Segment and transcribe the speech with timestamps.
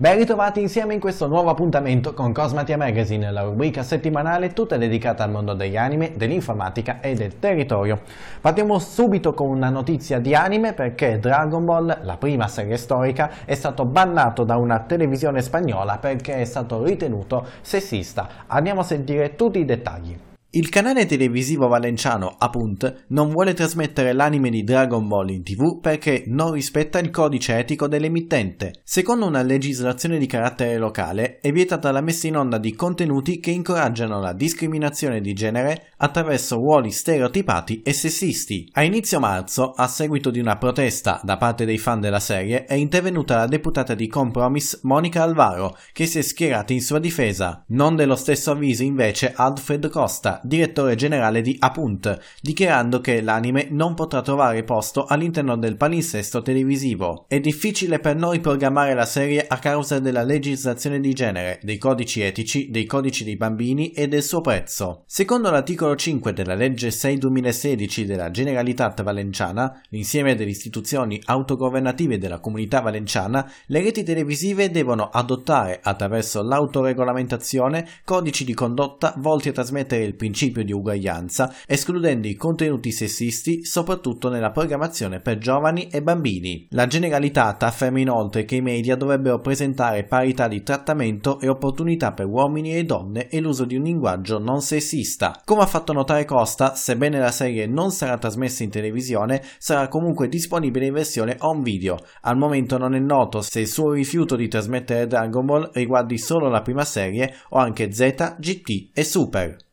[0.00, 5.24] Ben ritrovati insieme in questo nuovo appuntamento con Cosmatia Magazine, la rubrica settimanale tutta dedicata
[5.24, 8.02] al mondo degli anime, dell'informatica e del territorio.
[8.40, 13.54] Partiamo subito con una notizia di anime perché Dragon Ball, la prima serie storica, è
[13.54, 18.28] stato bannato da una televisione spagnola perché è stato ritenuto sessista.
[18.46, 20.16] Andiamo a sentire tutti i dettagli.
[20.58, 26.24] Il canale televisivo valenciano, Apunt, non vuole trasmettere l'anime di Dragon Ball in tv perché
[26.26, 28.80] non rispetta il codice etico dell'emittente.
[28.82, 33.52] Secondo una legislazione di carattere locale, è vietata la messa in onda di contenuti che
[33.52, 38.68] incoraggiano la discriminazione di genere attraverso ruoli stereotipati e sessisti.
[38.72, 42.74] A inizio marzo, a seguito di una protesta da parte dei fan della serie, è
[42.74, 47.62] intervenuta la deputata di Compromise Monica Alvaro, che si è schierata in sua difesa.
[47.68, 53.94] Non dello stesso avviso invece Alfred Costa, direttore generale di Apunt, dichiarando che l'anime non
[53.94, 57.26] potrà trovare posto all'interno del palinsesto televisivo.
[57.28, 62.22] È difficile per noi programmare la serie a causa della legislazione di genere, dei codici
[62.22, 65.04] etici, dei codici dei bambini e del suo prezzo.
[65.06, 72.80] Secondo l'articolo 5 della legge 6-2016 della Generalitat Valenciana, l'insieme delle istituzioni autogovernative della comunità
[72.80, 80.14] valenciana, le reti televisive devono adottare, attraverso l'autoregolamentazione, codici di condotta volti a trasmettere il
[80.14, 86.66] principio principio di uguaglianza, escludendo i contenuti sessisti soprattutto nella programmazione per giovani e bambini.
[86.72, 92.26] La Generalitat afferma inoltre che i media dovrebbero presentare parità di trattamento e opportunità per
[92.26, 95.40] uomini e donne e l'uso di un linguaggio non sessista.
[95.46, 100.28] Come ha fatto notare Costa, sebbene la serie non sarà trasmessa in televisione, sarà comunque
[100.28, 101.96] disponibile in versione home video.
[102.22, 106.50] Al momento non è noto se il suo rifiuto di trasmettere Dragon Ball riguardi solo
[106.50, 109.67] la prima serie o anche Z, GT e Super.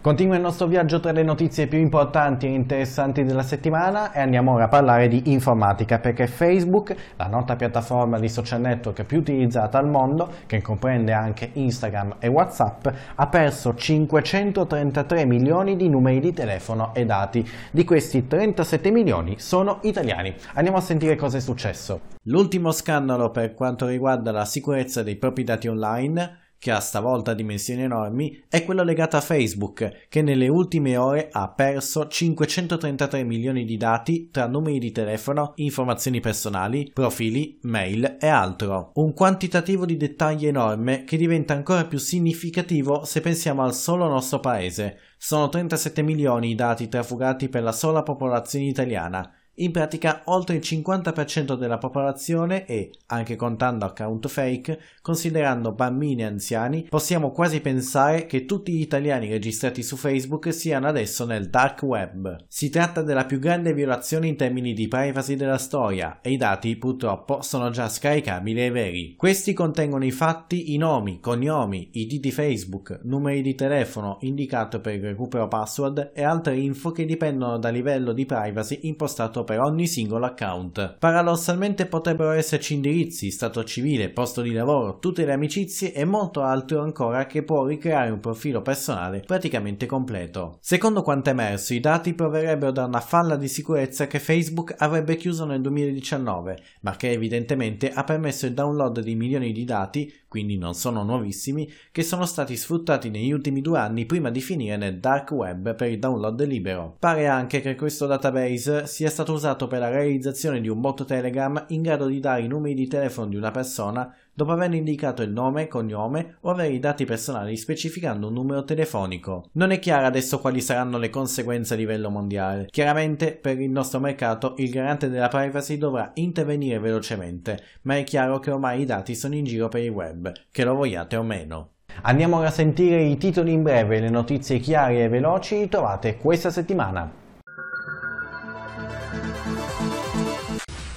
[0.00, 4.52] Continua il nostro viaggio tra le notizie più importanti e interessanti della settimana e andiamo
[4.52, 9.78] ora a parlare di informatica perché Facebook, la nota piattaforma di social network più utilizzata
[9.78, 16.32] al mondo, che comprende anche Instagram e Whatsapp, ha perso 533 milioni di numeri di
[16.32, 17.46] telefono e dati.
[17.70, 20.34] Di questi 37 milioni sono italiani.
[20.54, 22.12] Andiamo a sentire cosa è successo.
[22.24, 27.82] L'ultimo scandalo per quanto riguarda la sicurezza dei propri dati online che ha stavolta dimensioni
[27.82, 33.76] enormi, è quello legato a Facebook, che nelle ultime ore ha perso 533 milioni di
[33.76, 38.92] dati tra numeri di telefono, informazioni personali, profili, mail e altro.
[38.94, 44.40] Un quantitativo di dettagli enorme che diventa ancora più significativo se pensiamo al solo nostro
[44.40, 45.00] paese.
[45.18, 50.62] Sono 37 milioni i dati trafugati per la sola popolazione italiana in pratica oltre il
[50.64, 58.26] 50% della popolazione e, anche contando account fake, considerando bambini e anziani, possiamo quasi pensare
[58.26, 62.44] che tutti gli italiani registrati su Facebook siano adesso nel dark web.
[62.48, 66.76] Si tratta della più grande violazione in termini di privacy della storia e i dati
[66.76, 69.14] purtroppo sono già scaricabili e veri.
[69.16, 74.94] Questi contengono i fatti, i nomi, cognomi, ID di Facebook, numeri di telefono indicato per
[74.94, 79.86] il recupero password e altre info che dipendono dal livello di privacy impostato per ogni
[79.86, 80.96] singolo account.
[80.98, 86.82] Paradossalmente potrebbero esserci indirizzi, stato civile, posto di lavoro, tutte le amicizie e molto altro
[86.82, 90.58] ancora che può ricreare un profilo personale praticamente completo.
[90.60, 95.44] Secondo quanto emerso, i dati proverrebbero da una falla di sicurezza che Facebook avrebbe chiuso
[95.44, 100.74] nel 2019, ma che evidentemente ha permesso il download di milioni di dati, quindi non
[100.74, 105.30] sono nuovissimi, che sono stati sfruttati negli ultimi due anni prima di finire nel dark
[105.30, 106.96] web per il download libero.
[106.98, 111.64] Pare anche che questo database sia stato usato per la realizzazione di un bot Telegram
[111.68, 115.30] in grado di dare i numeri di telefono di una persona dopo aver indicato il
[115.30, 119.48] nome, cognome o avere i dati personali specificando un numero telefonico.
[119.52, 122.66] Non è chiaro adesso quali saranno le conseguenze a livello mondiale.
[122.70, 128.38] Chiaramente per il nostro mercato il garante della privacy dovrà intervenire velocemente, ma è chiaro
[128.38, 131.68] che ormai i dati sono in giro per il web, che lo vogliate o meno.
[132.02, 136.50] Andiamo ora a sentire i titoli in breve le notizie chiare e veloci trovate questa
[136.50, 137.22] settimana.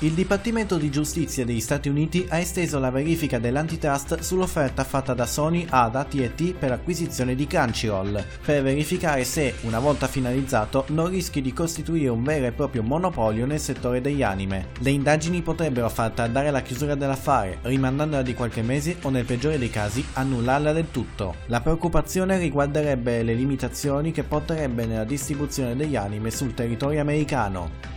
[0.01, 5.25] Il Dipartimento di Giustizia degli Stati Uniti ha esteso la verifica dell'antitrust sull'offerta fatta da
[5.25, 11.41] Sony ad AT&T per l'acquisizione di Crunchyroll, per verificare se, una volta finalizzato, non rischi
[11.41, 14.67] di costituire un vero e proprio monopolio nel settore degli anime.
[14.81, 19.57] Le indagini potrebbero far tardare la chiusura dell'affare, rimandandola di qualche mese o nel peggiore
[19.57, 21.37] dei casi annullarla del tutto.
[21.47, 27.96] La preoccupazione riguarderebbe le limitazioni che porterebbe nella distribuzione degli anime sul territorio americano.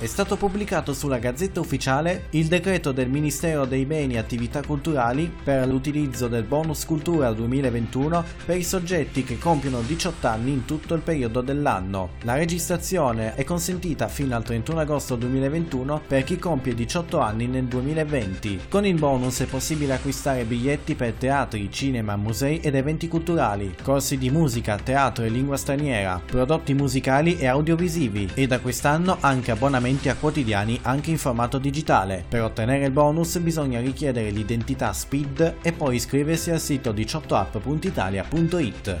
[0.00, 5.30] È stato pubblicato sulla Gazzetta Ufficiale il decreto del Ministero dei Beni e Attività Culturali
[5.44, 10.94] per l'utilizzo del bonus cultura 2021 per i soggetti che compiono 18 anni in tutto
[10.94, 12.12] il periodo dell'anno.
[12.22, 17.64] La registrazione è consentita fino al 31 agosto 2021 per chi compie 18 anni nel
[17.64, 18.60] 2020.
[18.70, 24.16] Con il bonus è possibile acquistare biglietti per teatri, cinema, musei ed eventi culturali, corsi
[24.16, 29.88] di musica, teatro e lingua straniera, prodotti musicali e audiovisivi e da quest'anno anche abbonamenti
[30.08, 32.24] a quotidiani anche in formato digitale.
[32.28, 38.98] Per ottenere il bonus bisogna richiedere l'identità SPID e poi iscriversi al sito 18app.italia.it.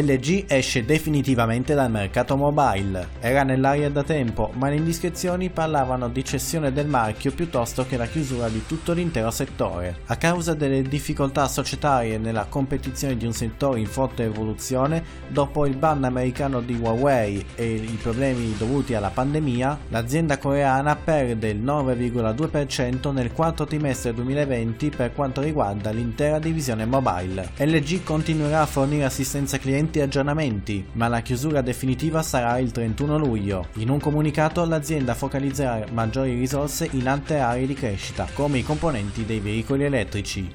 [0.00, 3.10] LG esce definitivamente dal mercato mobile.
[3.20, 8.06] Era nell'aria da tempo, ma le indiscrezioni parlavano di cessione del marchio piuttosto che la
[8.06, 9.98] chiusura di tutto l'intero settore.
[10.06, 15.76] A causa delle difficoltà societarie nella competizione di un settore in forte evoluzione, dopo il
[15.76, 23.12] ban americano di Huawei e i problemi dovuti alla pandemia, l'azienda coreana perde il 9,2%
[23.12, 27.50] nel quarto trimestre 2020 per quanto riguarda l'intera divisione mobile.
[27.58, 33.18] LG continuerà a fornire assistenza clienti e aggiornamenti, ma la chiusura definitiva sarà il 31
[33.18, 33.66] luglio.
[33.74, 39.24] In un comunicato l'azienda focalizzerà maggiori risorse in altre aree di crescita, come i componenti
[39.24, 40.54] dei veicoli elettrici.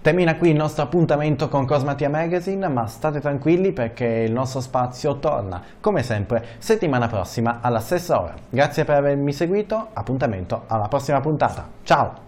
[0.00, 5.18] Termina qui il nostro appuntamento con Cosmatia Magazine, ma state tranquilli perché il nostro spazio
[5.18, 8.34] torna, come sempre, settimana prossima alla stessa ora.
[8.48, 11.68] Grazie per avermi seguito, appuntamento alla prossima puntata.
[11.82, 12.27] Ciao!